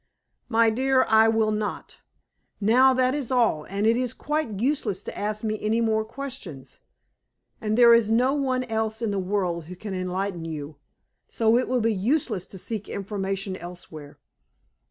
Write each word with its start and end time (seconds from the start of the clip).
"My 0.49 0.71
dear, 0.71 1.03
I 1.03 1.27
will 1.27 1.51
not. 1.51 1.99
Now, 2.59 2.91
that 2.91 3.13
is 3.13 3.29
all, 3.31 3.65
and 3.65 3.85
it 3.85 3.95
is 3.95 4.15
quite 4.15 4.59
useless 4.59 5.03
to 5.03 5.15
ask 5.15 5.43
me 5.43 5.61
any 5.61 5.79
more 5.79 6.03
questions. 6.03 6.79
And 7.61 7.77
there 7.77 7.93
is 7.93 8.09
no 8.09 8.33
one 8.33 8.63
else 8.63 9.03
in 9.03 9.11
the 9.11 9.19
world 9.19 9.65
who 9.65 9.75
can 9.75 9.93
enlighten 9.93 10.43
you; 10.43 10.77
so 11.27 11.55
it 11.55 11.67
will 11.67 11.81
be 11.81 11.93
useless 11.93 12.47
to 12.47 12.57
seek 12.57 12.89
information 12.89 13.55
elsewhere. 13.55 14.17